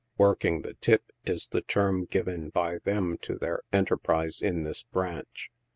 u. 0.17 0.23
Working 0.23 0.63
the 0.63 0.73
tip" 0.73 1.11
is 1.27 1.49
the 1.49 1.61
term 1.61 2.05
given 2.05 2.49
by 2.49 2.79
them 2.79 3.19
to 3.19 3.35
their 3.37 3.61
enterprise 3.71 4.41
in 4.41 4.63
this 4.63 4.81
branch. 4.81 5.51